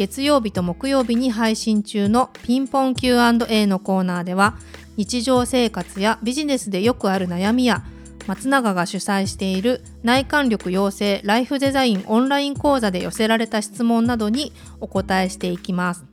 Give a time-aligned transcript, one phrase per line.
[0.00, 4.56] 月曜日と木曜日に配信中のピンポン Q&A のコーナーでは
[4.96, 7.84] 日常生活やビジネスでよくある悩みや
[8.26, 16.06] 松永が主催している内観力養成ライフデザインオンライン講座で寄せられた質問などにお答えしていきます。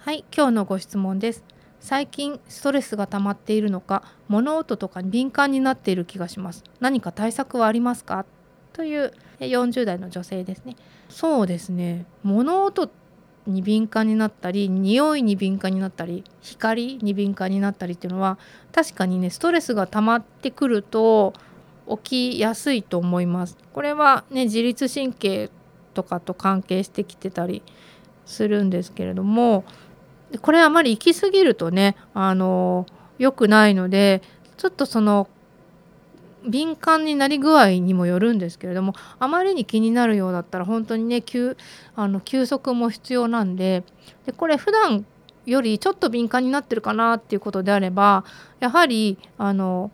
[0.00, 1.44] はい今日のご質問です。
[1.78, 6.64] 最近ストレスが溜まっているのか物音とかに敏感になっている気がします。
[6.80, 8.26] 何か対策はありますか？
[8.78, 10.76] という40代の女性ですね。
[11.08, 12.06] そうですね。
[12.22, 12.88] 物音
[13.48, 18.38] に敏感になったり匂いに敏感になったり光に敏感になったりっていうのは
[18.70, 21.32] 確かにねストレスが溜まってくると
[21.88, 23.58] 起きやすいと思います。
[23.72, 25.50] これはね自律神経
[25.94, 27.64] とかと関係してきてたり
[28.26, 29.64] するんですけれども
[30.40, 32.86] これあまり行き過ぎるとねあの
[33.18, 34.22] 良くないので
[34.56, 35.26] ちょっとその
[36.48, 41.56] 敏感になり具合にもよるんですけれどもあまりに気になるようだったら本当にね休
[41.94, 43.84] あの休息も必要なんで
[44.26, 45.04] でこれ普段
[45.46, 48.24] よりちょっと敏感になってるかなっていうことであれば
[48.60, 49.90] やはりあの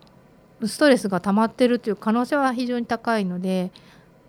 [0.65, 3.71] ストレスが溜まってるという可能性は非常に高いので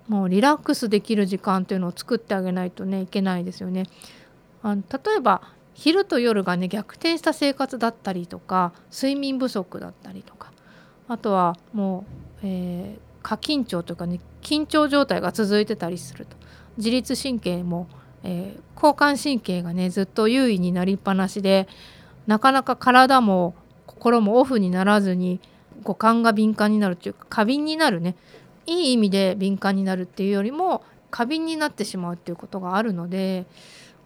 [0.07, 3.85] もうリラックスできる時間っていうのを作ってあげないとねいけないですよね。
[4.61, 5.41] あの例えば
[5.73, 10.51] 昼と夜がね逆転した生活だったりとか睡眠不足だったりとか
[11.07, 12.05] あとはも
[12.37, 16.35] う、えー、過緊張というかね緊張状態が続いてたりすると
[16.77, 17.87] 自律神経も、
[18.23, 21.67] えー、交感神経がねずっと優位になりっぱなしで
[22.27, 25.39] なかなか体も心もオフにならずに
[25.83, 28.15] 五感が敏感になるというか過敏になるね
[28.65, 33.45] いい意味で敏感になるっていうよりも過敏になってしまうっていうことがあるので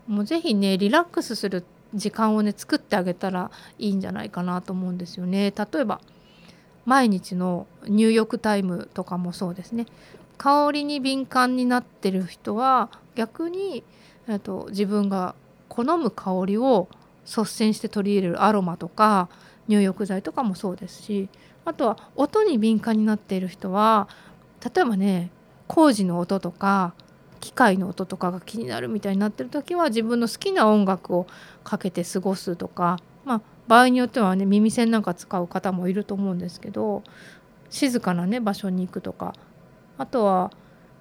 [0.07, 5.51] もう是非ねリラックスする時間をね作ってあげたらいいんじゃないかなと思うんですよね。
[5.51, 6.01] 例えば
[6.85, 9.85] 毎日の入浴タイムとかもそうですね。
[10.37, 13.83] 香りに敏感になってる人は逆に、
[14.27, 15.35] えっと、自分が
[15.67, 16.87] 好む香りを
[17.25, 19.27] 率先して取り入れるアロマとか
[19.67, 21.29] 入浴剤とかもそうですし
[21.65, 24.07] あとは音に敏感になっている人は
[24.63, 25.29] 例えばね
[25.67, 26.93] 工事の音とか
[27.39, 31.27] 機械の音とかが気になるみたいになってる時は自分の好きな音楽を
[31.63, 37.03] かけて過ごすとか、まあ、場合によってはね耳栓なんか使う方もいると思うんですけど
[37.69, 39.33] 静かなね場所に行くとか。
[39.99, 40.49] あとは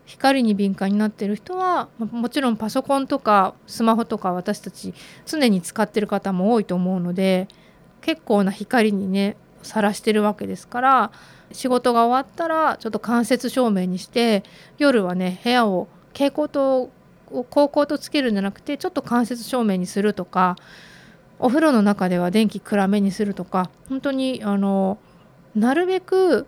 [0.05, 4.93] 光に敏感になってる人はもちろんパソコンとかスマホとか私たち
[5.25, 7.47] 常に使ってる方も多いと思うので
[8.01, 11.13] 結構な光にねさらしてるわけですから
[11.53, 14.43] 仕事が終わったらちょっと間接照明にして
[14.79, 16.91] 夜はね部屋を蛍光灯
[17.31, 20.57] を高校とつけるんじゃなくてちょっと間接照明にするとか
[21.39, 24.99] お風呂の中では電気暗めにするとか本当にあの
[25.55, 26.47] なるべく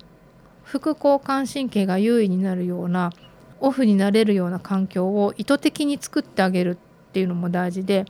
[0.65, 3.13] 副交感神経が優位になるような
[3.61, 6.79] オフになれるような環境を意図的に作ってあげる
[7.11, 8.05] っていうのも大事で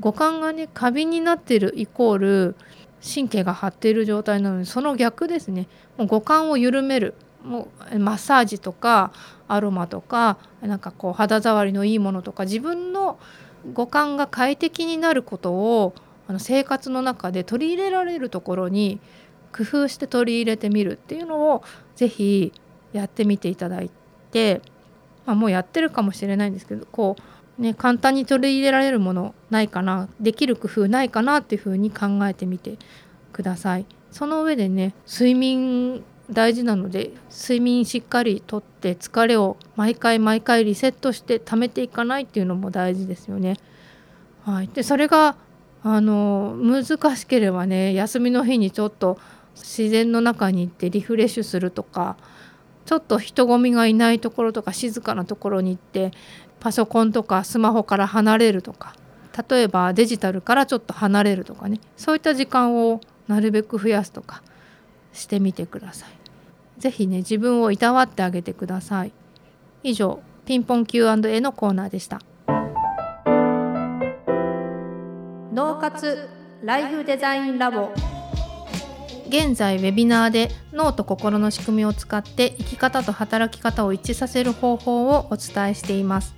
[0.00, 2.56] 五感がね過敏になってるイコール
[3.02, 5.68] 神経が張っている状態なのでその逆ですね。
[5.96, 7.14] もう五感を緩める。
[7.42, 9.12] もうマッサージとか
[9.48, 13.18] アロマとかなんかこう肌触りのいいものとか自分の
[13.72, 15.94] 五感が快適になることを
[16.26, 19.00] あの生活の中で取り入れられるところに
[19.52, 21.64] 工夫して取り入れてみるっていうのを
[21.96, 22.52] 是非
[22.92, 23.90] やってみていただい
[24.30, 24.62] て、
[25.26, 27.16] まあ、もうやってるかもしれないんですけどこ
[27.58, 32.78] う、ね、簡単に取り入れられるものないかなできる工夫ないかなっていうふうに考えてみて
[33.32, 33.86] ください。
[34.10, 43.56] その上でね睡眠大事なので睡眠しっかりとって疲れを毎回毎回リセットして貯めていかないっていうのも大事ですよね。
[44.44, 45.36] はい、でそれが
[45.82, 49.18] あの難しければね休みの日にちょっと
[49.54, 52.16] 自然の中に行ってリフレッシュするとか
[52.86, 56.12] ちょっと人混みがいないところとか静かなところに行って
[56.58, 58.94] パソコンとかスマホから離れるとか
[59.48, 64.42] 例えばデジタルからちょっと離れるとかねそういった時間をなるべく増やすとか
[65.12, 66.19] してみてください。
[66.80, 69.12] ぜひね自分をいたわってあげてください。
[69.82, 72.20] 以上ピンポン Q&A のコーナーでした。
[75.52, 76.28] 脳活
[76.64, 77.90] ライフデザインラボ。
[79.28, 86.34] 現在ウェビナーで脳と心の仕組みを使って生き方と働き方を一致させる方法をお伝えしています。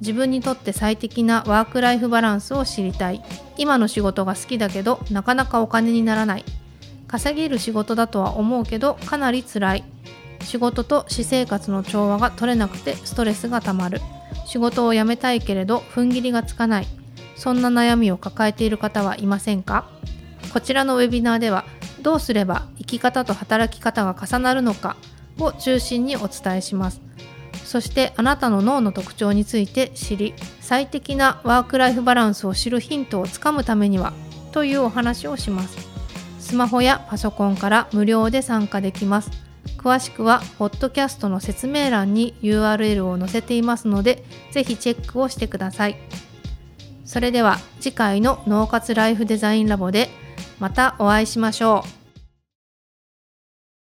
[0.00, 3.22] 自分にとって最適なワークライフバランスを知りたい。
[3.56, 6.44] 今の仕事が好きだけどなかなかお金にならない
[7.14, 9.84] 稼げる仕事だとは思うけどかなり辛い。
[10.42, 14.00] 仕事と私生活の調和が取れなくてストレスがたまる。
[14.46, 16.88] 仕事を辞めたいけれど踏ん切りがつかない。
[17.36, 19.88] そんな悩みを抱えている方はいませんか？
[20.52, 21.64] こちらのウェビナーでは
[22.02, 24.96] どうすれば生き方と働き方が重なるのか
[25.38, 27.00] を中心にお伝えします。
[27.64, 34.12] そしてあなたの脳の特徴について知り最適なワークライフバランスを知るヒントをつかむためには
[34.50, 35.93] というお話をします。
[36.44, 39.30] スマホやパソコンから無料で参加できます。
[39.78, 45.96] 詳しくはポッドキャストの説明欄に URL を載せていますのでぜひチェックをしてください。
[47.06, 50.10] それでは次回の脳活ライフデザインラボで
[50.60, 52.03] またお会いしましょう。